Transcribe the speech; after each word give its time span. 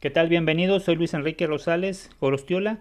¿Qué 0.00 0.08
tal? 0.08 0.30
Bienvenidos, 0.30 0.84
soy 0.84 0.96
Luis 0.96 1.12
Enrique 1.12 1.46
Rosales 1.46 2.08
Gorostiola, 2.22 2.78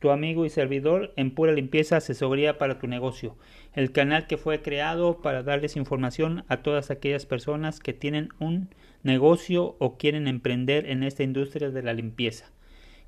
tu 0.00 0.10
amigo 0.10 0.44
y 0.44 0.50
servidor 0.50 1.14
en 1.16 1.30
pura 1.30 1.52
limpieza, 1.52 1.96
asesoría 1.96 2.58
para 2.58 2.78
tu 2.78 2.86
negocio. 2.86 3.38
El 3.72 3.90
canal 3.90 4.26
que 4.26 4.36
fue 4.36 4.60
creado 4.60 5.22
para 5.22 5.42
darles 5.42 5.76
información 5.76 6.44
a 6.46 6.58
todas 6.58 6.90
aquellas 6.90 7.24
personas 7.24 7.80
que 7.80 7.94
tienen 7.94 8.28
un 8.38 8.68
negocio 9.02 9.76
o 9.78 9.96
quieren 9.96 10.28
emprender 10.28 10.90
en 10.90 11.04
esta 11.04 11.22
industria 11.22 11.70
de 11.70 11.82
la 11.82 11.94
limpieza. 11.94 12.52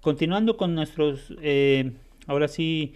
Continuando 0.00 0.56
con 0.56 0.74
nuestros, 0.74 1.34
eh, 1.42 1.92
ahora 2.26 2.48
sí, 2.48 2.94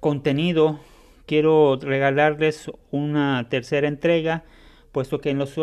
contenido, 0.00 0.80
quiero 1.26 1.78
regalarles 1.78 2.70
una 2.90 3.50
tercera 3.50 3.86
entrega 3.86 4.44
puesto 4.94 5.20
que 5.20 5.30
en 5.30 5.38
los, 5.38 5.58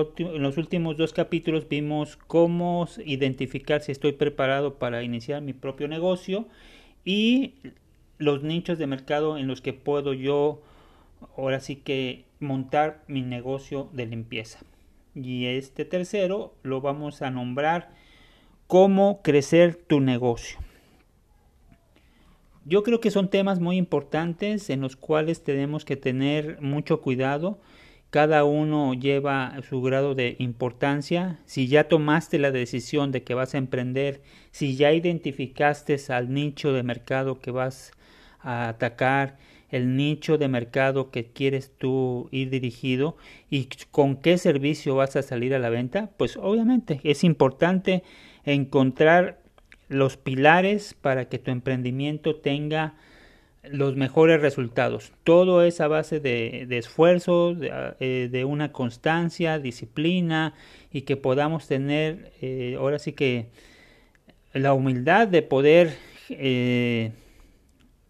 últimos 0.57 0.97
dos 0.97 1.13
capítulos 1.13 1.69
vimos 1.69 2.17
cómo 2.27 2.85
identificar 3.05 3.81
si 3.81 3.93
estoy 3.93 4.11
preparado 4.11 4.75
para 4.77 5.03
iniciar 5.03 5.41
mi 5.41 5.53
propio 5.53 5.87
negocio 5.87 6.47
y 7.05 7.55
los 8.17 8.43
nichos 8.43 8.77
de 8.77 8.87
mercado 8.87 9.37
en 9.37 9.47
los 9.47 9.61
que 9.61 9.71
puedo 9.71 10.13
yo 10.13 10.61
ahora 11.37 11.61
sí 11.61 11.77
que 11.77 12.25
montar 12.41 13.05
mi 13.07 13.21
negocio 13.21 13.89
de 13.93 14.05
limpieza. 14.05 14.59
Y 15.15 15.45
este 15.45 15.85
tercero 15.85 16.53
lo 16.61 16.81
vamos 16.81 17.21
a 17.21 17.31
nombrar 17.31 17.91
cómo 18.67 19.21
crecer 19.21 19.75
tu 19.75 20.01
negocio. 20.01 20.59
Yo 22.65 22.83
creo 22.83 22.99
que 22.99 23.11
son 23.11 23.29
temas 23.29 23.61
muy 23.61 23.77
importantes 23.77 24.69
en 24.69 24.81
los 24.81 24.97
cuales 24.97 25.41
tenemos 25.41 25.85
que 25.85 25.95
tener 25.95 26.61
mucho 26.61 26.99
cuidado 26.99 27.59
cada 28.11 28.43
uno 28.43 28.93
lleva 28.93 29.55
su 29.67 29.81
grado 29.81 30.15
de 30.15 30.35
importancia. 30.37 31.39
Si 31.45 31.67
ya 31.67 31.87
tomaste 31.87 32.39
la 32.39 32.51
decisión 32.51 33.11
de 33.11 33.23
que 33.23 33.33
vas 33.33 33.55
a 33.55 33.57
emprender, 33.57 34.21
si 34.51 34.75
ya 34.75 34.91
identificaste 34.91 35.97
al 36.09 36.33
nicho 36.33 36.73
de 36.73 36.83
mercado 36.83 37.39
que 37.39 37.51
vas 37.51 37.93
a 38.41 38.67
atacar, 38.67 39.37
el 39.69 39.95
nicho 39.95 40.37
de 40.37 40.49
mercado 40.49 41.09
que 41.09 41.31
quieres 41.31 41.71
tú 41.77 42.27
ir 42.31 42.49
dirigido 42.49 43.15
y 43.49 43.69
con 43.89 44.17
qué 44.17 44.37
servicio 44.37 44.95
vas 44.95 45.15
a 45.15 45.21
salir 45.21 45.55
a 45.55 45.59
la 45.59 45.69
venta, 45.69 46.09
pues 46.17 46.35
obviamente 46.35 46.99
es 47.05 47.23
importante 47.23 48.03
encontrar 48.43 49.39
los 49.87 50.17
pilares 50.17 50.93
para 50.93 51.29
que 51.29 51.39
tu 51.39 51.51
emprendimiento 51.51 52.35
tenga 52.35 52.95
los 53.63 53.95
mejores 53.95 54.41
resultados. 54.41 55.13
Todo 55.23 55.63
es 55.63 55.81
a 55.81 55.87
base 55.87 56.19
de, 56.19 56.67
esfuerzo, 56.71 57.55
eh, 57.61 58.29
de, 58.31 58.45
una 58.45 58.71
constancia, 58.71 59.59
disciplina 59.59 60.53
y 60.91 61.01
que 61.01 61.17
podamos 61.17 61.67
tener 61.67 62.33
eh, 62.41 62.75
ahora 62.77 62.99
sí 62.99 63.13
que 63.13 63.49
la 64.53 64.73
humildad 64.73 65.27
de 65.27 65.43
poder 65.43 65.95
eh, 66.29 67.11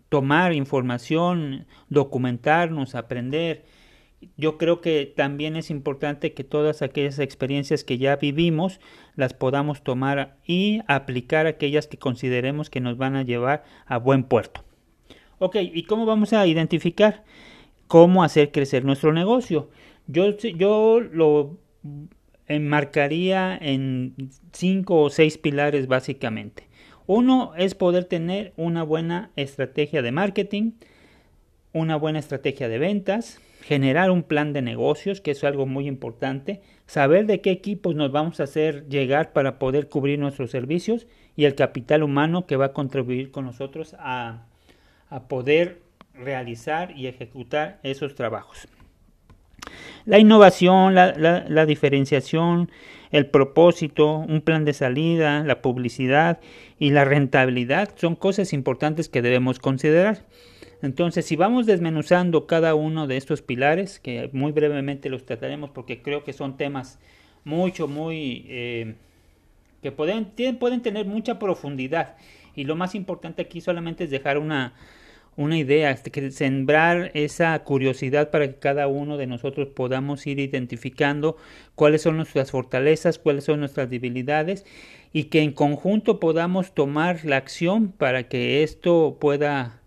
tomar 0.09 0.53
información, 0.53 1.67
documentarnos, 1.89 2.95
aprender. 2.95 3.65
Yo 4.37 4.57
creo 4.57 4.81
que 4.81 5.11
también 5.15 5.55
es 5.55 5.69
importante 5.69 6.33
que 6.33 6.43
todas 6.43 6.81
aquellas 6.81 7.19
experiencias 7.19 7.83
que 7.83 7.97
ya 7.97 8.15
vivimos 8.15 8.79
las 9.15 9.33
podamos 9.33 9.83
tomar 9.83 10.37
y 10.45 10.81
aplicar 10.87 11.47
aquellas 11.47 11.87
que 11.87 11.97
consideremos 11.97 12.69
que 12.69 12.81
nos 12.81 12.97
van 12.97 13.15
a 13.15 13.23
llevar 13.23 13.63
a 13.85 13.97
buen 13.97 14.23
puerto. 14.23 14.63
Ok, 15.43 15.55
¿y 15.59 15.85
cómo 15.85 16.05
vamos 16.05 16.33
a 16.33 16.45
identificar 16.45 17.23
cómo 17.87 18.23
hacer 18.23 18.51
crecer 18.51 18.85
nuestro 18.85 19.11
negocio? 19.11 19.71
Yo, 20.05 20.37
yo 20.37 20.99
lo 20.99 21.57
enmarcaría 22.45 23.57
en 23.59 24.13
cinco 24.51 25.01
o 25.01 25.09
seis 25.09 25.39
pilares 25.39 25.87
básicamente. 25.87 26.67
Uno 27.07 27.53
es 27.57 27.73
poder 27.73 28.05
tener 28.05 28.53
una 28.55 28.83
buena 28.83 29.31
estrategia 29.35 30.03
de 30.03 30.11
marketing, 30.11 30.73
una 31.73 31.95
buena 31.95 32.19
estrategia 32.19 32.69
de 32.69 32.77
ventas, 32.77 33.41
generar 33.63 34.11
un 34.11 34.21
plan 34.21 34.53
de 34.53 34.61
negocios, 34.61 35.21
que 35.21 35.31
es 35.31 35.43
algo 35.43 35.65
muy 35.65 35.87
importante, 35.87 36.61
saber 36.85 37.25
de 37.25 37.41
qué 37.41 37.49
equipos 37.49 37.95
nos 37.95 38.11
vamos 38.11 38.39
a 38.39 38.43
hacer 38.43 38.87
llegar 38.89 39.33
para 39.33 39.57
poder 39.57 39.89
cubrir 39.89 40.19
nuestros 40.19 40.51
servicios 40.51 41.07
y 41.35 41.45
el 41.45 41.55
capital 41.55 42.03
humano 42.03 42.45
que 42.45 42.57
va 42.57 42.65
a 42.65 42.73
contribuir 42.73 43.31
con 43.31 43.45
nosotros 43.45 43.95
a 43.97 44.45
a 45.11 45.27
poder 45.27 45.83
realizar 46.15 46.97
y 46.97 47.05
ejecutar 47.05 47.79
esos 47.83 48.15
trabajos. 48.15 48.67
La 50.05 50.17
innovación, 50.17 50.95
la, 50.95 51.65
diferenciación, 51.67 52.71
el 53.11 53.27
propósito, 53.27 54.17
un 54.17 54.41
plan 54.41 54.65
de 54.65 54.73
salida, 54.73 55.43
la 55.43 55.61
publicidad 55.61 56.39
y 56.79 56.89
la 56.89 57.05
rentabilidad 57.05 57.93
son 57.95 58.15
cosas 58.15 58.53
importantes 58.53 59.09
que 59.09 59.21
debemos 59.21 59.59
considerar. 59.59 60.25
Entonces, 60.81 61.25
si 61.25 61.35
vamos 61.35 61.67
desmenuzando 61.67 62.47
cada 62.47 62.73
uno 62.73 63.05
de 63.05 63.17
estos 63.17 63.43
pilares, 63.43 63.99
que 63.99 64.31
muy 64.33 64.51
brevemente 64.51 65.09
los 65.09 65.25
trataremos 65.25 65.69
porque 65.69 66.01
creo 66.01 66.23
que 66.23 66.33
son 66.33 66.57
temas 66.57 66.99
mucho, 67.43 67.87
muy... 67.87 68.45
Eh, 68.47 68.95
que 69.83 69.91
pueden, 69.91 70.31
pueden 70.59 70.81
tener 70.81 71.05
mucha 71.05 71.37
profundidad. 71.37 72.15
Y 72.55 72.65
lo 72.65 72.75
más 72.75 72.95
importante 72.95 73.43
aquí 73.43 73.61
solamente 73.61 74.03
es 74.03 74.09
dejar 74.11 74.37
una, 74.37 74.73
una 75.37 75.57
idea, 75.57 75.91
este, 75.91 76.31
sembrar 76.31 77.11
esa 77.13 77.57
curiosidad 77.63 78.31
para 78.31 78.47
que 78.47 78.59
cada 78.59 78.87
uno 78.87 79.17
de 79.17 79.27
nosotros 79.27 79.69
podamos 79.69 80.27
ir 80.27 80.39
identificando 80.39 81.37
cuáles 81.75 82.01
son 82.01 82.17
nuestras 82.17 82.51
fortalezas, 82.51 83.17
cuáles 83.17 83.45
son 83.45 83.59
nuestras 83.59 83.89
debilidades 83.89 84.65
y 85.13 85.25
que 85.25 85.41
en 85.41 85.53
conjunto 85.53 86.19
podamos 86.19 86.73
tomar 86.73 87.23
la 87.25 87.37
acción 87.37 87.91
para 87.91 88.27
que 88.27 88.63
esto 88.63 89.17
pueda 89.19 89.81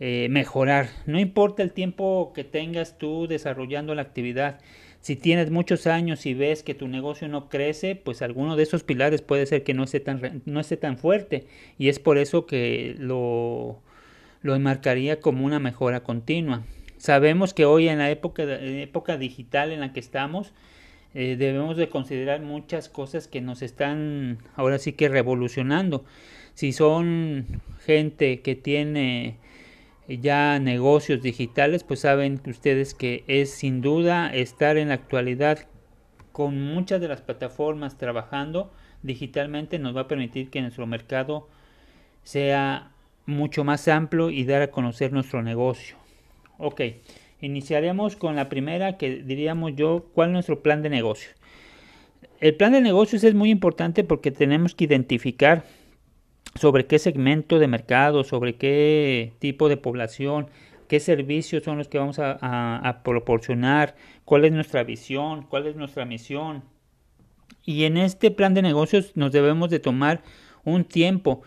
eh, 0.00 0.28
mejorar. 0.30 0.88
No 1.06 1.20
importa 1.20 1.62
el 1.62 1.72
tiempo 1.72 2.32
que 2.34 2.44
tengas 2.44 2.98
tú 2.98 3.26
desarrollando 3.28 3.94
la 3.94 4.02
actividad. 4.02 4.60
Si 5.00 5.16
tienes 5.16 5.50
muchos 5.50 5.86
años 5.86 6.26
y 6.26 6.34
ves 6.34 6.62
que 6.62 6.74
tu 6.74 6.88
negocio 6.88 7.26
no 7.28 7.48
crece, 7.48 7.96
pues 7.96 8.22
alguno 8.22 8.56
de 8.56 8.64
esos 8.64 8.82
pilares 8.82 9.22
puede 9.22 9.46
ser 9.46 9.62
que 9.62 9.72
no 9.72 9.84
esté 9.84 10.00
tan, 10.00 10.42
no 10.44 10.60
esté 10.60 10.76
tan 10.76 10.98
fuerte. 10.98 11.46
Y 11.78 11.88
es 11.88 11.98
por 11.98 12.18
eso 12.18 12.46
que 12.46 12.94
lo, 12.98 13.82
lo 14.42 14.54
enmarcaría 14.54 15.20
como 15.20 15.44
una 15.44 15.58
mejora 15.58 16.02
continua. 16.02 16.62
Sabemos 16.98 17.54
que 17.54 17.64
hoy 17.64 17.88
en 17.88 17.98
la 17.98 18.10
época, 18.10 19.16
digital 19.16 19.72
en 19.72 19.80
la 19.80 19.92
que 19.92 20.00
estamos, 20.00 20.52
eh, 21.14 21.36
debemos 21.38 21.76
de 21.76 21.88
considerar 21.88 22.40
muchas 22.40 22.88
cosas 22.88 23.26
que 23.26 23.40
nos 23.40 23.62
están 23.62 24.38
ahora 24.54 24.78
sí 24.78 24.92
que 24.92 25.08
revolucionando. 25.08 26.04
Si 26.54 26.72
son 26.72 27.62
gente 27.84 28.40
que 28.40 28.54
tiene 28.54 29.38
ya 30.08 30.58
negocios 30.58 31.22
digitales, 31.22 31.84
pues 31.84 32.00
saben 32.00 32.40
ustedes 32.46 32.94
que 32.94 33.24
es 33.28 33.50
sin 33.50 33.80
duda 33.80 34.32
estar 34.34 34.76
en 34.76 34.88
la 34.88 34.94
actualidad 34.94 35.66
con 36.32 36.60
muchas 36.62 37.00
de 37.00 37.08
las 37.08 37.22
plataformas 37.22 37.98
trabajando 37.98 38.70
digitalmente 39.02 39.78
nos 39.78 39.96
va 39.96 40.02
a 40.02 40.08
permitir 40.08 40.50
que 40.50 40.60
nuestro 40.60 40.86
mercado 40.86 41.48
sea 42.22 42.90
mucho 43.30 43.64
más 43.64 43.88
amplio 43.88 44.30
y 44.30 44.44
dar 44.44 44.62
a 44.62 44.70
conocer 44.70 45.12
nuestro 45.12 45.42
negocio. 45.42 45.96
Ok, 46.58 46.82
iniciaremos 47.40 48.16
con 48.16 48.36
la 48.36 48.48
primera 48.48 48.98
que 48.98 49.22
diríamos 49.22 49.74
yo, 49.74 50.06
¿cuál 50.14 50.28
es 50.28 50.32
nuestro 50.34 50.62
plan 50.62 50.82
de 50.82 50.90
negocio? 50.90 51.30
El 52.40 52.54
plan 52.56 52.72
de 52.72 52.80
negocios 52.80 53.24
es 53.24 53.34
muy 53.34 53.50
importante 53.50 54.04
porque 54.04 54.30
tenemos 54.30 54.74
que 54.74 54.84
identificar 54.84 55.64
sobre 56.54 56.86
qué 56.86 56.98
segmento 56.98 57.58
de 57.58 57.68
mercado, 57.68 58.24
sobre 58.24 58.56
qué 58.56 59.32
tipo 59.38 59.68
de 59.68 59.76
población, 59.76 60.48
qué 60.88 61.00
servicios 61.00 61.62
son 61.62 61.78
los 61.78 61.88
que 61.88 61.98
vamos 61.98 62.18
a, 62.18 62.32
a 62.76 63.02
proporcionar, 63.02 63.94
cuál 64.24 64.44
es 64.44 64.52
nuestra 64.52 64.82
visión, 64.84 65.44
cuál 65.44 65.66
es 65.66 65.76
nuestra 65.76 66.04
misión. 66.04 66.64
Y 67.64 67.84
en 67.84 67.96
este 67.96 68.30
plan 68.30 68.54
de 68.54 68.62
negocios 68.62 69.12
nos 69.14 69.32
debemos 69.32 69.70
de 69.70 69.78
tomar 69.78 70.22
un 70.64 70.84
tiempo. 70.84 71.42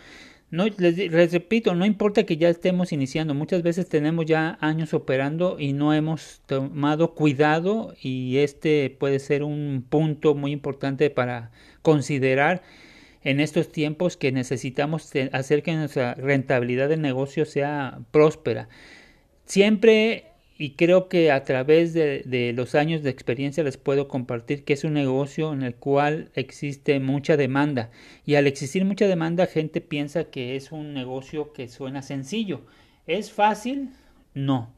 No, 0.53 0.67
les, 0.67 1.31
repito, 1.31 1.73
no 1.73 1.83
importa 1.83 2.27
que 2.27 2.37
ya 2.37 2.47
estemos 2.47 2.91
iniciando, 2.91 3.33
muchas 3.33 3.63
veces 3.63 3.89
tenemos 3.89 4.27
ya 4.27 4.59
años 4.61 4.93
operando 4.93 5.59
y 5.59 5.73
no 5.73 5.95
hemos 5.95 6.43
tomado 6.45 7.15
cuidado 7.15 7.95
y 7.99 8.37
este 8.37 8.95
puede 8.99 9.17
ser 9.17 9.41
un 9.41 9.83
punto 9.89 10.35
muy 10.35 10.51
importante 10.51 11.09
para 11.09 11.49
considerar 11.81 12.61
en 13.23 13.39
estos 13.39 13.71
tiempos 13.71 14.15
que 14.15 14.31
necesitamos 14.31 15.09
hacer 15.31 15.63
que 15.63 15.73
nuestra 15.73 16.13
rentabilidad 16.13 16.87
de 16.87 16.97
negocio 16.97 17.45
sea 17.45 18.01
próspera. 18.11 18.69
Siempre 19.45 20.32
y 20.63 20.75
creo 20.75 21.09
que 21.09 21.29
a 21.29 21.43
través 21.43 21.93
de, 21.93 22.53
los 22.55 22.73
años 22.73 23.03
de 23.03 23.09
experiencia 23.09 23.65
les 23.65 23.75
puedo 23.75 24.07
compartir 24.07 24.63
que 24.63 24.71
es 24.71 24.85
un 24.85 24.93
negocio 24.93 25.51
en 25.51 25.61
el 25.61 25.75
cual 25.75 26.29
existe 26.35 27.01
mucha 27.01 27.35
demanda 27.35 27.91
y 28.25 28.35
al 28.35 28.47
existir 28.47 28.85
mucha 28.85 29.05
demanda 29.05 29.45
gente 29.45 29.81
piensa 29.81 30.23
que 30.23 30.55
es 30.55 30.71
un 30.71 30.93
negocio 30.93 31.51
que 31.51 31.67
suena 31.67 32.01
sencillo. 32.01 32.61
¿Es 33.07 33.29
fácil? 33.29 33.89
No. 34.33 34.73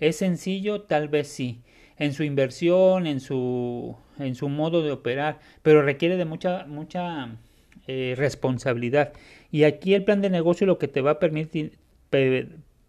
¿Es 0.00 0.16
sencillo? 0.16 0.80
Tal 0.80 1.06
vez 1.06 1.28
sí. 1.28 1.60
En 1.98 2.14
su 2.14 2.24
inversión, 2.24 3.06
en 3.06 3.20
su, 3.20 3.94
en 4.18 4.34
su 4.34 4.48
modo 4.48 4.82
de 4.82 4.90
operar, 4.90 5.38
pero 5.62 5.82
requiere 5.82 6.16
de 6.16 6.24
mucha, 6.24 6.66
mucha 6.66 7.36
eh, 7.86 8.14
responsabilidad. 8.16 9.12
Y 9.52 9.62
aquí 9.62 9.94
el 9.94 10.02
plan 10.02 10.20
de 10.20 10.30
negocio 10.30 10.66
lo 10.66 10.78
que 10.78 10.88
te 10.88 11.00
va 11.00 11.12
a 11.12 11.18
permitir, 11.20 11.78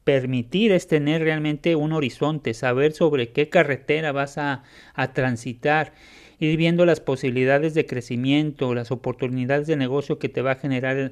permitir 0.10 0.72
es 0.72 0.88
tener 0.88 1.22
realmente 1.22 1.76
un 1.76 1.94
horizonte, 1.94 2.56
saber 2.56 2.94
sobre 2.94 3.30
qué 3.30 3.48
carretera 3.48 4.12
vas 4.12 4.40
a, 4.40 4.64
a 4.96 5.14
transitar, 5.14 5.94
ir 6.40 6.58
viendo 6.58 6.84
las 6.88 7.00
posibilidades 7.00 7.76
de 7.76 7.86
crecimiento, 7.86 8.74
las 8.74 8.90
oportunidades 8.90 9.68
de 9.68 9.76
negocio 9.76 10.18
que 10.18 10.28
te 10.28 10.42
va 10.42 10.54
a 10.54 10.56
generar 10.56 11.12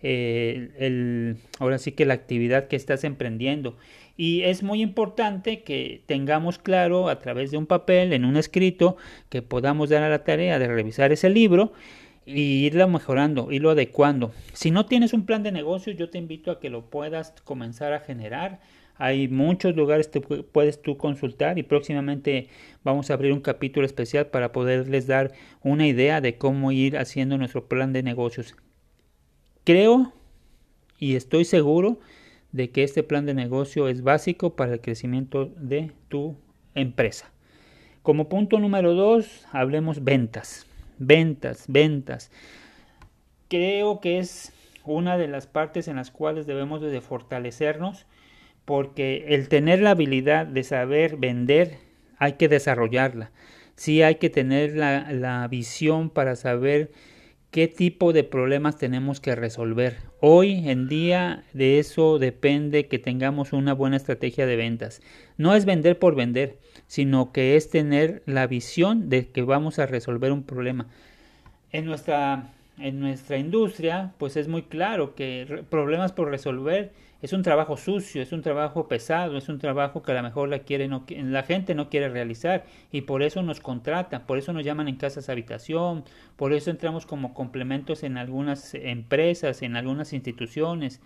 eh, 0.00 0.70
el, 0.78 1.36
ahora 1.58 1.76
sí 1.76 1.92
que 1.92 2.06
la 2.06 2.14
actividad 2.14 2.66
que 2.68 2.76
estás 2.76 3.04
emprendiendo. 3.04 3.76
Y 4.16 4.40
es 4.44 4.62
muy 4.62 4.80
importante 4.80 5.62
que 5.62 6.00
tengamos 6.06 6.58
claro 6.58 7.10
a 7.10 7.18
través 7.18 7.50
de 7.50 7.58
un 7.58 7.66
papel, 7.66 8.14
en 8.14 8.24
un 8.24 8.38
escrito, 8.38 8.96
que 9.28 9.42
podamos 9.42 9.90
dar 9.90 10.02
a 10.02 10.08
la 10.08 10.24
tarea 10.24 10.58
de 10.58 10.66
revisar 10.66 11.12
ese 11.12 11.28
libro 11.28 11.74
y 12.26 12.66
irlo 12.66 12.88
mejorando, 12.88 13.50
irlo 13.50 13.70
adecuando. 13.70 14.32
Si 14.52 14.70
no 14.70 14.86
tienes 14.86 15.12
un 15.12 15.26
plan 15.26 15.42
de 15.42 15.52
negocio, 15.52 15.92
yo 15.92 16.10
te 16.10 16.18
invito 16.18 16.50
a 16.50 16.60
que 16.60 16.70
lo 16.70 16.90
puedas 16.90 17.34
comenzar 17.44 17.92
a 17.92 18.00
generar. 18.00 18.60
Hay 18.96 19.28
muchos 19.28 19.74
lugares 19.74 20.08
que 20.08 20.20
puedes 20.20 20.82
tú 20.82 20.98
consultar 20.98 21.58
y 21.58 21.62
próximamente 21.62 22.48
vamos 22.84 23.10
a 23.10 23.14
abrir 23.14 23.32
un 23.32 23.40
capítulo 23.40 23.86
especial 23.86 24.26
para 24.26 24.52
poderles 24.52 25.06
dar 25.06 25.32
una 25.62 25.86
idea 25.86 26.20
de 26.20 26.36
cómo 26.36 26.70
ir 26.70 26.98
haciendo 26.98 27.38
nuestro 27.38 27.66
plan 27.66 27.92
de 27.94 28.02
negocios. 28.02 28.54
Creo 29.64 30.12
y 30.98 31.16
estoy 31.16 31.46
seguro 31.46 31.98
de 32.52 32.70
que 32.70 32.82
este 32.82 33.02
plan 33.02 33.24
de 33.24 33.34
negocio 33.34 33.88
es 33.88 34.02
básico 34.02 34.54
para 34.54 34.74
el 34.74 34.80
crecimiento 34.80 35.46
de 35.56 35.92
tu 36.08 36.36
empresa. 36.74 37.32
Como 38.02 38.28
punto 38.28 38.58
número 38.58 38.94
dos, 38.94 39.46
hablemos 39.52 40.04
ventas. 40.04 40.66
Ventas, 41.00 41.64
ventas. 41.66 42.30
Creo 43.48 44.00
que 44.00 44.18
es 44.18 44.52
una 44.84 45.16
de 45.16 45.28
las 45.28 45.46
partes 45.46 45.88
en 45.88 45.96
las 45.96 46.10
cuales 46.10 46.46
debemos 46.46 46.82
de 46.82 47.00
fortalecernos 47.00 48.06
porque 48.66 49.24
el 49.28 49.48
tener 49.48 49.80
la 49.80 49.92
habilidad 49.92 50.46
de 50.46 50.62
saber 50.62 51.16
vender 51.16 51.78
hay 52.18 52.34
que 52.34 52.48
desarrollarla. 52.48 53.30
Sí 53.76 54.02
hay 54.02 54.16
que 54.16 54.28
tener 54.28 54.76
la, 54.76 55.10
la 55.10 55.48
visión 55.48 56.10
para 56.10 56.36
saber 56.36 56.92
qué 57.50 57.66
tipo 57.66 58.12
de 58.12 58.24
problemas 58.24 58.78
tenemos 58.78 59.20
que 59.20 59.34
resolver. 59.34 59.98
Hoy 60.20 60.68
en 60.68 60.88
día 60.88 61.44
de 61.52 61.78
eso 61.78 62.18
depende 62.18 62.86
que 62.86 62.98
tengamos 62.98 63.52
una 63.52 63.72
buena 63.72 63.96
estrategia 63.96 64.46
de 64.46 64.56
ventas. 64.56 65.02
No 65.36 65.54
es 65.54 65.64
vender 65.64 65.98
por 65.98 66.14
vender, 66.14 66.58
sino 66.86 67.32
que 67.32 67.56
es 67.56 67.70
tener 67.70 68.22
la 68.26 68.46
visión 68.46 69.08
de 69.08 69.28
que 69.28 69.42
vamos 69.42 69.78
a 69.78 69.86
resolver 69.86 70.32
un 70.32 70.44
problema. 70.44 70.86
En 71.72 71.86
nuestra, 71.86 72.52
en 72.78 73.00
nuestra 73.00 73.38
industria, 73.38 74.12
pues 74.18 74.36
es 74.36 74.46
muy 74.46 74.62
claro 74.62 75.14
que 75.14 75.64
problemas 75.70 76.12
por 76.12 76.30
resolver 76.30 76.92
es 77.22 77.32
un 77.32 77.42
trabajo 77.42 77.76
sucio, 77.76 78.22
es 78.22 78.32
un 78.32 78.42
trabajo 78.42 78.88
pesado, 78.88 79.36
es 79.36 79.48
un 79.48 79.58
trabajo 79.58 80.02
que 80.02 80.12
a 80.12 80.14
lo 80.14 80.22
mejor 80.22 80.48
la, 80.48 80.60
quiere, 80.60 80.88
no, 80.88 81.04
la 81.08 81.42
gente 81.42 81.74
no 81.74 81.90
quiere 81.90 82.08
realizar 82.08 82.64
y 82.90 83.02
por 83.02 83.22
eso 83.22 83.42
nos 83.42 83.60
contratan, 83.60 84.26
por 84.26 84.38
eso 84.38 84.52
nos 84.52 84.64
llaman 84.64 84.88
en 84.88 84.96
casas 84.96 85.28
habitación, 85.28 86.04
por 86.36 86.52
eso 86.52 86.70
entramos 86.70 87.06
como 87.06 87.34
complementos 87.34 88.02
en 88.02 88.16
algunas 88.16 88.74
empresas, 88.74 89.62
en 89.62 89.76
algunas 89.76 90.12
instituciones. 90.12 91.00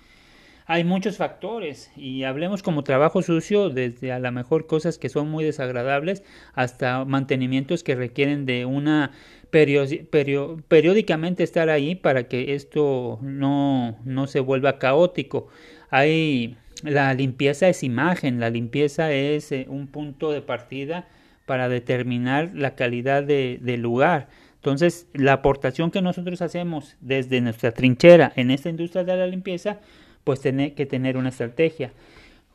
Hay 0.67 0.83
muchos 0.83 1.19
factores 1.19 1.91
y 1.95 2.23
hablemos 2.23 2.63
como 2.63 2.85
trabajo 2.85 3.21
sucio 3.21 3.69
desde 3.69 4.13
a 4.13 4.19
lo 4.19 4.33
mejor 4.33 4.67
cosas 4.67 4.97
que 4.97 5.11
son 5.11 5.29
muy 5.29 5.45
desagradables 5.45 6.23
hasta 6.55 7.05
mantenimientos 7.05 7.83
que 7.83 7.95
requieren 7.95 8.47
de 8.47 8.65
una 8.65 9.11
periódicamente 9.51 11.45
estar 11.45 11.69
ahí 11.71 11.95
para 11.95 12.29
que 12.29 12.55
esto 12.55 13.19
no, 13.23 13.99
no 14.05 14.27
se 14.27 14.41
vuelva 14.41 14.79
caótico 14.79 15.49
hay 15.95 16.57
la 16.83 17.15
limpieza 17.15 17.69
es 17.69 17.85
imagen, 17.85 18.41
la 18.41 18.51
limpieza 18.51 19.13
es 19.13 19.53
eh, 19.53 19.67
un 19.69 19.87
punto 19.87 20.33
de 20.33 20.43
partida 20.43 21.07
para 21.47 21.69
determinar 21.69 22.51
la 22.53 22.75
calidad 22.75 23.23
de, 23.23 23.61
del 23.63 23.83
lugar. 23.83 24.27
Entonces, 24.57 25.07
la 25.13 25.35
aportación 25.35 25.93
que 25.93 26.03
nosotros 26.03 26.43
hacemos 26.43 26.97
desde 27.01 27.41
nuestra 27.41 27.71
trinchera 27.71 28.33
en 28.35 28.51
esta 28.51 28.71
industria 28.71 29.05
de 29.05 29.17
la 29.17 29.29
limpieza, 29.29 29.79
pues 30.25 30.41
tiene 30.41 30.75
que 30.75 30.85
tener 30.85 31.17
una 31.17 31.29
estrategia, 31.29 31.93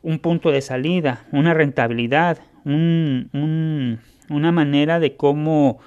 un 0.02 0.18
punto 0.18 0.50
de 0.50 0.60
salida, 0.60 1.26
una 1.32 1.54
rentabilidad, 1.54 2.38
un, 2.66 4.00
una 4.28 4.52
manera 4.52 5.00
de 5.00 5.16
cómo 5.16 5.78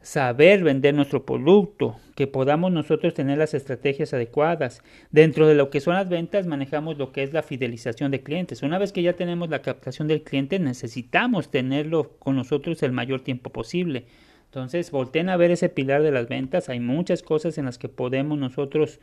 saber 0.00 0.62
vender 0.62 0.94
nuestro 0.94 1.24
producto, 1.24 1.96
que 2.14 2.26
podamos 2.26 2.72
nosotros 2.72 3.14
tener 3.14 3.38
las 3.38 3.54
estrategias 3.54 4.14
adecuadas. 4.14 4.82
Dentro 5.10 5.46
de 5.46 5.54
lo 5.54 5.70
que 5.70 5.80
son 5.80 5.94
las 5.94 6.08
ventas 6.08 6.46
manejamos 6.46 6.98
lo 6.98 7.12
que 7.12 7.22
es 7.22 7.32
la 7.32 7.42
fidelización 7.42 8.10
de 8.10 8.22
clientes. 8.22 8.62
Una 8.62 8.78
vez 8.78 8.92
que 8.92 9.02
ya 9.02 9.14
tenemos 9.14 9.48
la 9.50 9.62
captación 9.62 10.08
del 10.08 10.22
cliente 10.22 10.58
necesitamos 10.58 11.50
tenerlo 11.50 12.10
con 12.18 12.36
nosotros 12.36 12.82
el 12.82 12.92
mayor 12.92 13.20
tiempo 13.20 13.50
posible. 13.50 14.06
Entonces 14.46 14.90
volteen 14.90 15.28
a 15.28 15.36
ver 15.36 15.50
ese 15.50 15.68
pilar 15.68 16.02
de 16.02 16.10
las 16.10 16.28
ventas. 16.28 16.68
Hay 16.68 16.80
muchas 16.80 17.22
cosas 17.22 17.58
en 17.58 17.66
las 17.66 17.78
que 17.78 17.88
podemos 17.88 18.38
nosotros 18.38 19.00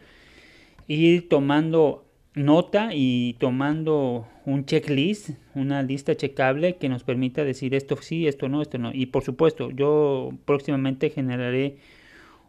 ir 0.87 1.29
tomando 1.29 2.05
nota 2.35 2.89
y 2.93 3.35
tomando 3.39 4.27
un 4.45 4.65
checklist, 4.65 5.31
una 5.55 5.81
lista 5.81 6.15
checable 6.15 6.75
que 6.75 6.89
nos 6.89 7.03
permita 7.03 7.43
decir 7.43 7.73
esto 7.73 7.97
sí, 8.01 8.27
esto 8.27 8.49
no, 8.49 8.61
esto 8.61 8.77
no. 8.77 8.91
Y 8.93 9.07
por 9.07 9.23
supuesto, 9.23 9.71
yo 9.71 10.31
próximamente 10.45 11.09
generaré 11.09 11.77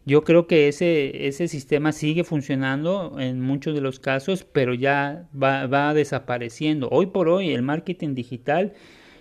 Yo 0.04 0.24
creo 0.24 0.48
que 0.48 0.68
ese, 0.68 1.28
ese 1.28 1.48
sistema 1.48 1.92
sigue 1.92 2.24
funcionando 2.24 3.20
en 3.20 3.40
muchos 3.40 3.76
de 3.76 3.82
los 3.82 4.00
casos, 4.00 4.44
pero 4.44 4.74
ya 4.74 5.30
va, 5.32 5.68
va 5.68 5.94
desapareciendo. 5.94 6.90
Hoy 6.90 7.08
por 7.08 7.30
hoy 7.30 7.52
el 7.52 7.62
marketing 7.62 8.16
digital, 8.16 8.74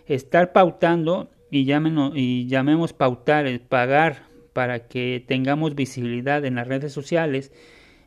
estar 0.06 0.52
pautando 0.52 1.30
y, 1.50 1.70
y 2.14 2.46
llamemos 2.46 2.92
pautar, 2.94 3.46
el 3.46 3.60
pagar 3.60 4.22
para 4.54 4.88
que 4.88 5.22
tengamos 5.26 5.74
visibilidad 5.74 6.44
en 6.46 6.54
las 6.54 6.66
redes 6.66 6.92
sociales, 6.94 7.52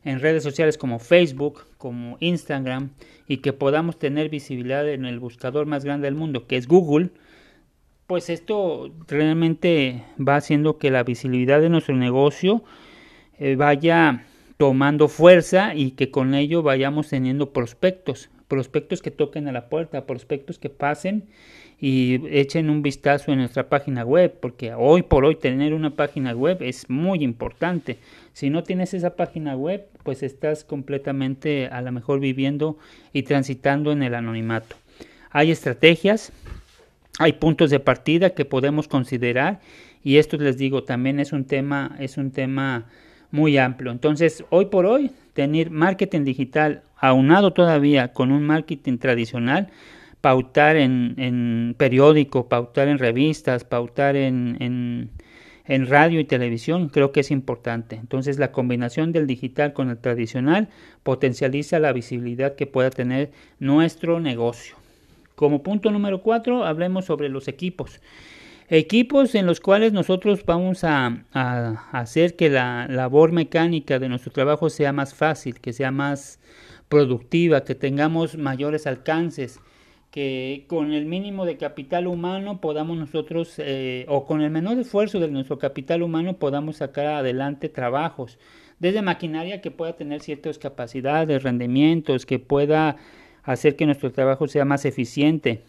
en 0.04 0.20
redes 0.20 0.42
sociales 0.44 0.78
como 0.78 0.98
Facebook, 0.98 1.66
como 1.78 2.18
Instagram, 2.22 2.92
y 3.28 3.38
que 3.38 3.54
podamos 3.54 4.00
tener 4.00 4.30
visibilidad 4.30 4.88
en 4.90 5.06
el 5.06 5.20
buscador 5.20 5.68
más 5.68 5.86
grande 5.86 6.08
del 6.08 6.16
mundo, 6.16 6.48
que 6.48 6.58
es 6.58 6.68
Google, 6.68 7.12
pues 8.08 8.30
esto 8.30 8.92
realmente 9.08 10.04
va 10.20 10.36
haciendo 10.36 10.78
que 10.78 10.92
la 10.92 11.04
visibilidad 11.04 11.62
de 11.62 11.70
nuestro 11.70 11.96
negocio 11.96 12.64
eh, 13.40 13.56
vaya 13.56 14.26
tomando 14.58 15.08
fuerza 15.08 15.76
y 15.76 15.92
que 15.92 16.12
con 16.12 16.34
ello 16.36 16.64
vayamos 16.64 17.10
teniendo 17.10 17.52
prospectos, 17.52 18.30
prospectos 18.48 19.02
que 19.02 19.12
toquen 19.12 19.48
a 19.48 19.52
la 19.52 19.70
puerta, 19.70 20.06
prospectos 20.06 20.60
que 20.60 20.70
pasen 20.70 21.26
y 21.80 22.22
echen 22.30 22.70
un 22.70 22.82
vistazo 22.82 23.32
en 23.32 23.40
nuestra 23.40 23.68
página 23.68 24.06
web, 24.06 24.38
porque 24.40 24.74
hoy 24.74 25.02
por 25.02 25.26
hoy 25.26 25.36
tener 25.36 25.74
una 25.74 25.96
página 25.96 26.34
web 26.34 26.62
es 26.62 26.90
muy 26.90 27.24
importante. 27.24 27.98
Si 28.32 28.50
no 28.50 28.64
tienes 28.64 28.94
esa 28.94 29.16
página 29.16 29.58
web, 29.58 29.88
pues 30.04 30.24
estás 30.24 30.64
completamente 30.64 31.68
a 31.68 31.82
lo 31.82 31.92
mejor 31.92 32.20
viviendo 32.20 32.78
y 33.12 33.24
transitando 33.24 33.92
en 33.92 34.04
el 34.04 34.16
anonimato. 34.16 34.78
Hay 35.30 35.52
estrategias, 35.52 36.32
hay 37.20 37.34
puntos 37.34 37.70
de 37.70 37.80
partida 37.80 38.32
que 38.32 38.46
podemos 38.46 38.88
considerar 38.88 39.60
y 40.04 40.18
esto 40.18 40.38
les 40.38 40.58
digo 40.58 40.84
también 40.84 41.20
es 41.20 41.32
un 41.34 41.46
tema 41.46 41.96
es 42.00 42.18
un 42.18 42.32
tema 42.32 42.86
muy 43.34 43.58
amplio. 43.58 43.92
Entonces, 43.92 44.46
hoy 44.52 44.66
por 44.68 44.86
hoy 44.86 45.10
tener 45.34 45.72
marketing 45.72 46.24
digital 46.24 46.84
aunado 46.96 47.52
todavía 47.52 48.14
con 48.14 48.32
un 48.32 48.44
marketing 48.44 49.00
tradicional, 49.00 49.70
pautar 50.22 50.76
en, 50.76 51.16
en 51.18 51.76
periódico, 51.76 52.48
pautar 52.48 52.88
en 52.88 53.00
revistas, 53.00 53.64
pautar 53.64 54.16
en, 54.16 54.58
en, 54.60 55.10
en 55.66 55.88
radio 55.88 56.20
y 56.20 56.26
televisión 56.26 56.90
creo 56.90 57.12
que 57.12 57.22
es 57.22 57.32
importante. 57.32 57.96
Entonces 57.96 58.38
la 58.38 58.52
combinación 58.52 59.12
del 59.12 59.26
digital 59.26 59.74
con 59.74 59.90
el 59.90 59.98
tradicional 59.98 60.70
potencializa 61.02 61.80
la 61.80 61.92
visibilidad 61.92 62.56
que 62.56 62.68
pueda 62.68 62.92
tener 62.92 63.32
nuestro 63.58 64.20
negocio. 64.20 64.83
Como 65.36 65.64
punto 65.64 65.90
número 65.92 66.22
cuatro, 66.22 66.64
hablemos 66.64 67.06
sobre 67.06 67.30
los 67.30 67.48
equipos. 67.48 68.00
Equipos 68.70 69.36
en 69.36 69.46
los 69.46 69.60
cuales 69.60 69.94
nosotros 69.94 70.46
vamos 70.46 70.84
a, 70.84 71.26
hacer 71.92 72.36
que 72.36 72.50
la 72.50 72.88
labor 72.88 73.32
mecánica 73.32 74.00
de 74.00 74.10
nuestro 74.10 74.32
trabajo 74.32 74.70
sea 74.70 74.94
más 74.94 75.14
fácil, 75.14 75.60
que 75.60 75.74
sea 75.74 75.92
más 75.92 76.40
productiva, 76.88 77.64
que 77.64 77.76
tengamos 77.76 78.38
mayores 78.38 78.88
alcances, 78.88 79.60
que 80.12 80.66
con 80.68 80.94
el 80.94 81.06
mínimo 81.06 81.46
de 81.46 81.58
capital 81.58 82.08
humano 82.08 82.62
podamos 82.62 82.98
nosotros, 82.98 83.56
eh, 83.58 84.06
o 84.08 84.26
con 84.26 84.42
el 84.42 84.52
menor 84.52 84.78
esfuerzo 84.78 85.20
de 85.20 85.28
nuestro 85.28 85.60
capital 85.60 86.04
humano, 86.04 86.38
podamos 86.38 86.78
sacar 86.78 87.08
adelante 87.08 87.68
trabajos, 87.68 88.38
desde 88.80 89.02
maquinaria 89.02 89.62
que 89.62 89.72
pueda 89.72 89.94
tener 89.94 90.22
ciertas 90.22 90.58
capacidades, 90.58 91.44
rendimientos, 91.44 92.26
que 92.26 92.40
pueda 92.40 92.98
hacer 93.44 93.76
que 93.76 93.86
nuestro 93.86 94.12
trabajo 94.12 94.48
sea 94.48 94.66
más 94.66 94.86
eficiente. 94.86 95.62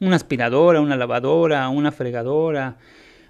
Una 0.00 0.16
aspiradora, 0.16 0.80
una 0.80 0.96
lavadora, 0.96 1.68
una 1.68 1.92
fregadora, 1.92 2.76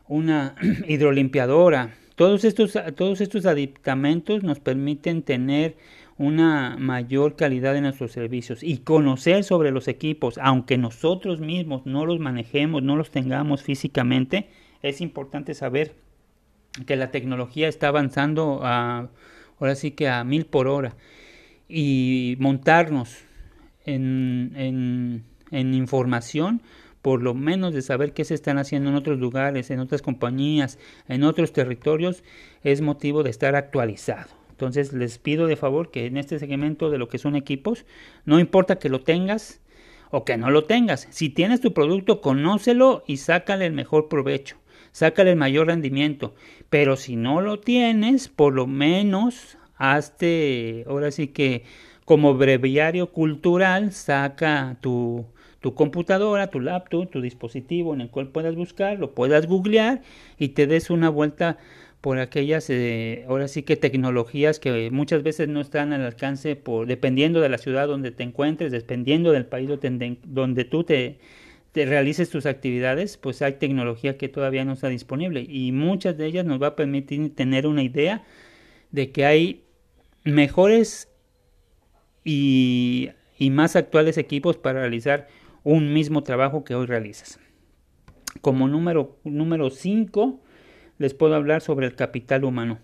una 0.09 0.55
hidrolimpiadora. 0.89 1.95
Todos 2.17 2.45
estos, 2.45 2.77
todos 2.97 3.21
estos 3.21 3.47
aditamentos 3.47 4.43
nos 4.43 4.59
permiten 4.59 5.23
tener 5.23 5.77
una 6.17 6.77
mayor 6.79 7.37
calidad 7.37 7.75
de 7.75 7.81
nuestros 7.81 8.11
servicios 8.11 8.65
y 8.65 8.79
conocer 8.79 9.45
sobre 9.45 9.71
los 9.71 9.87
equipos, 9.87 10.37
aunque 10.43 10.77
nosotros 10.77 11.39
mismos 11.39 11.87
no 11.87 12.05
los 12.07 12.19
manejemos, 12.19 12.83
no 12.83 12.97
los 12.97 13.13
tengamos 13.13 13.63
físicamente, 13.63 14.49
es 14.83 15.01
importante 15.01 15.55
saber 15.55 15.95
que 16.87 16.97
la 16.97 17.13
tecnología 17.13 17.69
está 17.69 17.89
avanzando 17.89 18.61
a, 18.65 19.11
ahora 19.61 19.75
sí 19.77 19.93
que 19.93 20.09
a 20.09 20.25
mil 20.25 20.45
por 20.45 20.67
hora 20.67 20.97
y 21.69 22.37
montarnos 22.39 23.19
en, 23.85 25.25
en, 25.51 25.75
información 25.75 26.63
por 27.03 27.23
lo 27.23 27.33
menos 27.33 27.73
de 27.73 27.83
saber 27.83 28.13
qué 28.13 28.25
se 28.25 28.35
están 28.35 28.59
haciendo 28.59 28.91
en 28.91 28.97
otros 28.97 29.19
lugares, 29.19 29.71
en 29.71 29.79
otras 29.79 30.03
compañías, 30.03 30.79
en 31.07 31.23
otros 31.23 31.53
territorios, 31.53 32.25
es 32.63 32.81
motivo 32.81 33.23
de 33.23 33.31
estar 33.31 33.55
actualizado. 33.55 34.29
Entonces 34.51 34.93
les 34.93 35.19
pido 35.19 35.47
de 35.47 35.57
favor 35.57 35.91
que 35.91 36.07
en 36.07 36.17
este 36.17 36.39
segmento 36.39 36.91
de 36.91 36.99
lo 36.99 37.09
que 37.09 37.19
son 37.19 37.37
equipos, 37.37 37.87
no 38.25 38.41
importa 38.41 38.79
que 38.79 38.89
lo 38.89 39.01
tengas 39.01 39.61
o 40.11 40.25
que 40.25 40.37
no 40.37 40.51
lo 40.51 40.65
tengas, 40.65 41.07
si 41.11 41.29
tienes 41.29 41.61
tu 41.61 41.73
producto, 41.73 42.21
conócelo 42.21 43.05
y 43.07 43.19
sácale 43.19 43.67
el 43.67 43.73
mejor 43.73 44.09
provecho, 44.09 44.57
sácale 44.91 45.31
el 45.31 45.37
mayor 45.37 45.69
rendimiento. 45.69 46.35
Pero 46.71 46.97
si 46.97 47.15
no 47.15 47.41
lo 47.41 47.61
tienes, 47.61 48.29
por 48.29 48.55
lo 48.55 48.67
menos 48.67 49.59
hazte, 49.79 50.85
ahora 50.89 51.11
sí 51.11 51.29
que 51.29 51.65
como 52.05 52.35
breviario 52.35 53.13
cultural, 53.13 53.93
saca 53.93 54.79
tu, 54.81 55.27
tu 55.61 55.75
computadora, 55.75 56.49
tu 56.49 56.61
laptop, 56.61 57.11
tu 57.11 57.21
dispositivo 57.21 57.95
en 57.95 58.01
el 58.01 58.11
cual 58.11 58.29
puedas 58.29 58.55
buscar, 58.55 58.99
lo 58.99 59.15
puedas 59.15 59.47
googlear 59.47 60.03
y 60.39 60.49
te 60.49 60.67
des 60.67 60.91
una 60.91 61.11
vuelta 61.11 61.59
por 62.01 62.19
aquellas, 62.19 62.71
eh, 62.71 63.25
ahora 63.29 63.49
sí 63.49 63.63
que 63.65 63.77
tecnologías 63.77 64.61
que 64.61 64.91
muchas 64.91 65.23
veces 65.23 65.49
no 65.49 65.61
están 65.61 65.93
al 65.93 66.03
alcance, 66.03 66.55
por, 66.57 66.87
dependiendo 66.87 67.41
de 67.41 67.49
la 67.49 67.59
ciudad 67.59 67.89
donde 67.89 68.13
te 68.13 68.23
encuentres, 68.23 68.71
dependiendo 68.73 69.33
del 69.33 69.47
país 69.47 69.69
donde, 69.69 70.65
tú 70.65 70.85
te, 70.85 71.19
te 71.73 71.87
realices 71.87 72.31
tus 72.31 72.47
actividades, 72.47 73.17
pues 73.17 73.43
hay 73.43 73.55
tecnología 73.55 74.17
que 74.17 74.29
todavía 74.29 74.65
no 74.65 74.75
está 74.75 74.89
disponible 74.89 75.45
y 75.49 75.73
muchas 75.73 76.17
de 76.17 76.27
ellas 76.27 76.47
nos 76.47 76.63
va 76.63 76.69
a 76.69 76.77
permitir 76.77 77.35
tener 77.35 77.67
una 77.67 77.83
idea 77.83 78.25
de 78.93 79.11
que 79.13 79.27
hay 79.27 79.65
mejores 80.33 81.09
y, 82.25 83.11
y 83.39 83.51
más 83.51 83.77
actuales 83.77 84.19
equipos 84.19 84.57
para 84.57 84.81
realizar 84.81 85.29
un 85.65 85.93
mismo 85.93 86.23
trabajo 86.23 86.65
que 86.65 86.75
hoy 86.75 86.87
realizas. 86.87 87.39
Como 88.41 88.69
número 88.69 89.71
5, 89.71 90.41
les 90.99 91.15
puedo 91.15 91.35
hablar 91.35 91.61
sobre 91.61 91.87
el 91.87 91.95
capital 91.95 92.45
humano. 92.45 92.79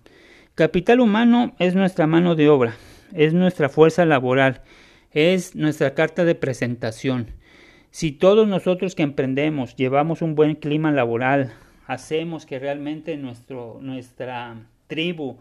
Capital 0.55 1.01
humano 1.01 1.55
es 1.59 1.75
nuestra 1.75 2.07
mano 2.07 2.35
de 2.35 2.49
obra, 2.49 2.77
es 3.13 3.35
nuestra 3.35 3.69
fuerza 3.69 4.05
laboral, 4.05 4.63
es 5.11 5.57
nuestra 5.57 5.95
carta 5.95 6.25
de 6.25 6.35
presentación. 6.35 7.33
Si 7.91 8.13
todos 8.13 8.47
nosotros 8.47 8.95
que 8.95 9.03
emprendemos 9.03 9.77
llevamos 9.77 10.23
un 10.23 10.35
buen 10.35 10.55
clima 10.55 10.93
laboral, 10.93 11.53
hacemos 11.87 12.47
que 12.47 12.59
realmente 12.59 13.17
nuestro, 13.17 13.79
nuestra 13.81 14.67
tribu 14.87 15.39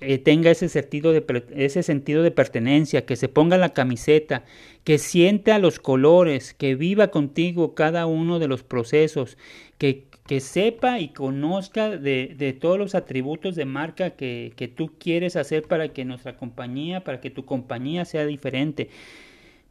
eh, 0.00 0.18
tenga 0.18 0.50
ese 0.50 0.68
sentido, 0.68 1.12
de, 1.12 1.24
ese 1.54 1.82
sentido 1.82 2.22
de 2.22 2.30
pertenencia, 2.30 3.06
que 3.06 3.16
se 3.16 3.28
ponga 3.28 3.56
la 3.56 3.74
camiseta, 3.74 4.44
que 4.84 4.98
sienta 4.98 5.58
los 5.58 5.78
colores, 5.78 6.54
que 6.54 6.74
viva 6.74 7.08
contigo 7.08 7.74
cada 7.74 8.06
uno 8.06 8.38
de 8.38 8.48
los 8.48 8.62
procesos, 8.62 9.38
que 9.78 10.06
que 10.26 10.40
sepa 10.40 10.98
y 10.98 11.08
conozca 11.08 11.90
de, 11.90 12.58
todos 12.60 12.78
los 12.78 12.94
atributos 12.94 13.54
de 13.54 13.64
marca 13.64 14.10
que, 14.10 14.72
tú 14.76 14.92
quieres 14.98 15.36
hacer 15.36 15.62
para 15.62 15.88
que 15.88 16.04
nuestra 16.04 16.36
compañía, 16.36 17.04
para 17.04 17.20
que 17.20 17.30
tu 17.30 17.44
compañía 17.44 18.04
sea 18.04 18.26
diferente. 18.26 18.90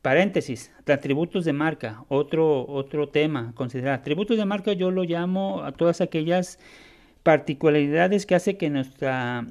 Paréntesis, 0.02 0.72
atributos 0.88 1.46
de 1.46 1.54
marca, 1.54 2.06
otro, 2.10 2.66
otro 2.68 3.10
tema, 3.10 3.54
considerar. 3.56 4.00
Atributos 4.00 4.38
de 4.38 4.46
marca 4.46 4.74
yo 4.74 4.92
lo 4.92 5.04
llamo 5.04 5.64
a 5.64 5.72
todas 5.72 6.00
aquellas 6.00 6.60
particularidades 7.24 8.26
que 8.26 8.36
hace 8.36 8.56
que 8.56 8.70
nuestra, 8.70 9.46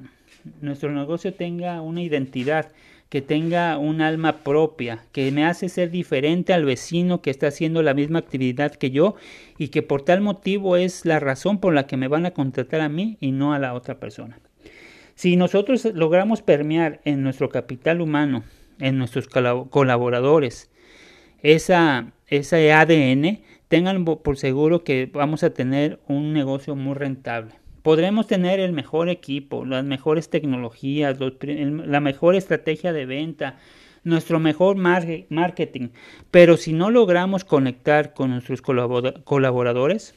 nuestro 0.61 0.91
negocio 0.91 1.33
tenga 1.33 1.81
una 1.81 2.01
identidad 2.01 2.71
que 3.09 3.21
tenga 3.21 3.77
un 3.77 4.01
alma 4.01 4.37
propia, 4.37 5.05
que 5.11 5.31
me 5.31 5.45
hace 5.45 5.69
ser 5.69 5.91
diferente 5.91 6.53
al 6.53 6.65
vecino 6.65 7.21
que 7.21 7.29
está 7.29 7.47
haciendo 7.47 7.83
la 7.83 7.93
misma 7.93 8.19
actividad 8.19 8.73
que 8.73 8.91
yo 8.91 9.15
y 9.57 9.69
que 9.69 9.83
por 9.83 10.01
tal 10.01 10.21
motivo 10.21 10.75
es 10.75 11.05
la 11.05 11.19
razón 11.19 11.59
por 11.59 11.73
la 11.73 11.87
que 11.87 11.97
me 11.97 12.07
van 12.07 12.25
a 12.25 12.31
contratar 12.31 12.81
a 12.81 12.89
mí 12.89 13.17
y 13.21 13.31
no 13.31 13.53
a 13.53 13.59
la 13.59 13.73
otra 13.73 13.99
persona. 13.99 14.39
Si 15.13 15.37
nosotros 15.37 15.85
logramos 15.93 16.41
permear 16.41 16.99
en 17.05 17.23
nuestro 17.23 17.49
capital 17.49 18.01
humano, 18.01 18.43
en 18.79 18.97
nuestros 18.97 19.27
colaboradores, 19.27 20.69
esa, 21.41 22.11
ese 22.27 22.73
ADN, 22.73 23.39
tengan 23.69 24.03
por 24.03 24.37
seguro 24.37 24.83
que 24.83 25.09
vamos 25.13 25.43
a 25.43 25.51
tener 25.51 25.99
un 26.07 26.33
negocio 26.33 26.75
muy 26.75 26.95
rentable 26.95 27.53
podremos 27.85 28.25
tener 28.25 28.59
el 28.59 28.71
mejor 28.71 29.09
equipo, 29.09 29.63
las 29.63 29.85
mejores 29.85 30.31
tecnologías, 30.31 31.19
la 31.19 31.99
mejor 31.99 32.33
estrategia 32.33 32.91
de 32.93 33.05
venta, 33.05 33.59
nuestro 34.03 34.39
mejor 34.39 34.75
marketing, 34.75 35.89
pero 36.31 36.57
si 36.57 36.73
no 36.73 36.89
logramos 36.89 37.43
conectar 37.43 38.15
con 38.15 38.31
nuestros 38.31 38.63
colaboradores, 38.63 40.15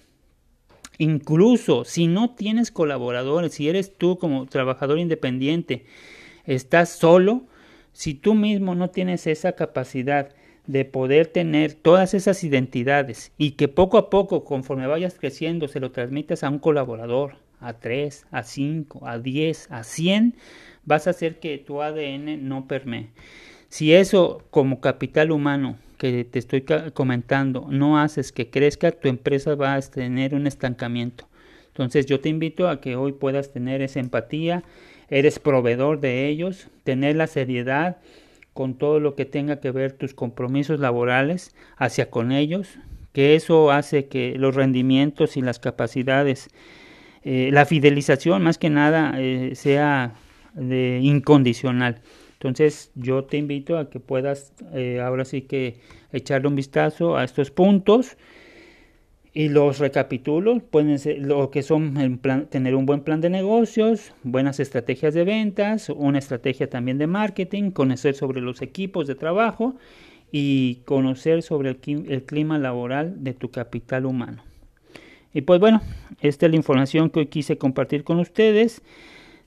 incluso 0.96 1.84
si 1.84 2.06
no 2.06 2.34
tienes 2.34 2.70
colaboradores, 2.70 3.52
si 3.52 3.68
eres 3.68 3.98
tú 3.98 4.16
como 4.16 4.46
trabajador 4.46 4.98
independiente, 4.98 5.84
estás 6.46 6.88
solo, 6.88 7.42
si 7.92 8.14
tú 8.14 8.32
mismo 8.32 8.76
no 8.76 8.88
tienes 8.88 9.26
esa 9.26 9.52
capacidad 9.52 10.34
de 10.66 10.87
poder 10.87 11.26
tener 11.26 11.75
todas 11.75 12.14
esas 12.14 12.42
identidades 12.44 13.30
y 13.37 13.52
que 13.52 13.68
poco 13.68 13.98
a 13.98 14.08
poco, 14.08 14.44
conforme 14.44 14.87
vayas 14.87 15.18
creciendo, 15.18 15.68
se 15.68 15.80
lo 15.80 15.90
transmitas 15.90 16.42
a 16.44 16.48
un 16.48 16.60
colaborador, 16.60 17.46
a 17.60 17.74
3, 17.74 18.26
a 18.30 18.42
5, 18.42 19.06
a 19.06 19.18
10, 19.18 19.70
a 19.70 19.84
100, 19.84 20.34
vas 20.84 21.06
a 21.06 21.10
hacer 21.10 21.38
que 21.40 21.58
tu 21.58 21.82
ADN 21.82 22.48
no 22.48 22.66
permee. 22.66 23.10
Si 23.68 23.92
eso 23.92 24.42
como 24.50 24.80
capital 24.80 25.30
humano 25.30 25.78
que 25.98 26.24
te 26.24 26.38
estoy 26.38 26.64
comentando 26.94 27.66
no 27.70 27.98
haces 27.98 28.32
que 28.32 28.48
crezca, 28.50 28.92
tu 28.92 29.08
empresa 29.08 29.54
va 29.54 29.74
a 29.74 29.80
tener 29.80 30.34
un 30.34 30.46
estancamiento. 30.46 31.28
Entonces 31.68 32.06
yo 32.06 32.20
te 32.20 32.28
invito 32.28 32.68
a 32.68 32.80
que 32.80 32.96
hoy 32.96 33.12
puedas 33.12 33.52
tener 33.52 33.82
esa 33.82 34.00
empatía, 34.00 34.64
eres 35.10 35.38
proveedor 35.38 36.00
de 36.00 36.28
ellos, 36.28 36.68
tener 36.84 37.16
la 37.16 37.26
seriedad 37.26 37.98
con 38.54 38.74
todo 38.74 38.98
lo 38.98 39.14
que 39.14 39.24
tenga 39.24 39.60
que 39.60 39.70
ver 39.70 39.92
tus 39.92 40.14
compromisos 40.14 40.80
laborales 40.80 41.54
hacia 41.76 42.10
con 42.10 42.32
ellos, 42.32 42.78
que 43.12 43.36
eso 43.36 43.70
hace 43.70 44.06
que 44.06 44.34
los 44.36 44.54
rendimientos 44.54 45.36
y 45.36 45.42
las 45.42 45.58
capacidades 45.60 46.48
eh, 47.22 47.50
la 47.52 47.66
fidelización 47.66 48.42
más 48.42 48.58
que 48.58 48.70
nada 48.70 49.14
eh, 49.16 49.52
sea 49.54 50.14
de 50.54 51.00
incondicional. 51.02 52.00
Entonces 52.34 52.92
yo 52.94 53.25
te 53.25 53.37
invito 53.37 53.78
a 53.78 53.90
que 53.90 53.98
puedas 53.98 54.52
eh, 54.72 55.00
ahora 55.00 55.25
sí 55.25 55.42
que 55.42 55.80
echarle 56.12 56.48
un 56.48 56.54
vistazo 56.54 57.16
a 57.16 57.25
estos 57.25 57.50
puntos 57.50 58.16
y 59.34 59.48
los 59.48 59.78
recapitulo. 59.78 60.60
Pueden 60.60 60.98
ser 61.00 61.18
lo 61.18 61.50
que 61.50 61.62
son 61.62 62.20
tener 62.48 62.76
un 62.76 62.87
buen 62.87 63.00
plan 63.00 63.20
de 63.20 63.30
negocios, 63.30 64.14
buenas 64.22 64.60
estrategias 64.60 65.14
de 65.14 65.25
ventas, 65.25 65.88
una 65.90 66.18
estrategia 66.18 66.70
también 66.70 66.98
de 66.98 67.08
marketing, 67.08 67.72
conocer 67.72 68.14
sobre 68.14 68.40
los 68.40 68.62
equipos 68.62 69.08
de 69.08 69.16
trabajo 69.16 69.76
y 70.30 70.76
conocer 70.84 71.42
sobre 71.42 71.70
el 71.70 72.25
clima 72.25 72.58
laboral 72.58 73.25
de 73.25 73.34
tu 73.34 73.50
capital 73.50 74.06
humano. 74.06 74.48
Y 75.32 75.42
pues 75.42 75.61
bueno, 75.61 75.82
esta 76.20 76.47
es 76.47 76.50
la 76.50 76.56
información 76.56 77.11
que 77.11 77.20
hoy 77.20 77.26
quise 77.26 77.58
compartir 77.58 78.04
con 78.04 78.18
ustedes. 78.18 78.82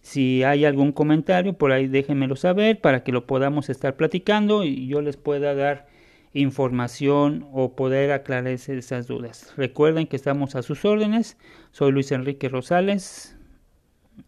Si 0.01 0.43
hay 0.43 0.65
algún 0.65 0.91
comentario, 0.91 1.53
por 1.53 1.71
ahí 1.71 1.87
déjenmelo 1.87 2.35
saber 2.35 2.79
para 2.81 3.03
que 3.03 3.11
lo 3.11 3.27
podamos 3.27 3.69
estar 3.69 3.95
platicando 3.95 4.63
y 4.63 4.87
yo 4.87 5.01
les 5.01 5.17
pueda 5.17 5.53
dar 5.53 5.87
información 6.33 7.47
o 7.51 7.75
poder 7.75 8.11
aclarar 8.11 8.47
esas 8.47 9.07
dudas. 9.07 9.53
Recuerden 9.57 10.07
que 10.07 10.15
estamos 10.15 10.55
a 10.55 10.63
sus 10.63 10.85
órdenes. 10.85 11.37
Soy 11.71 11.91
Luis 11.91 12.11
Enrique 12.11 12.49
Rosales 12.49 13.37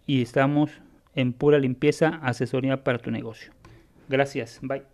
y 0.05 0.21
estamos 0.21 0.71
en 1.15 1.33
pura 1.33 1.59
limpieza, 1.59 2.19
asesoría 2.23 2.83
para 2.83 2.99
tu 2.99 3.11
negocio. 3.11 3.51
Gracias. 4.09 4.59
Bye. 4.61 4.92